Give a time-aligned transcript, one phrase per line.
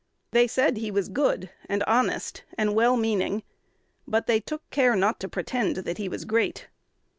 [0.31, 3.43] They said he was good and honest and well meaning;
[4.07, 6.69] but they took care not to pretend that he was great.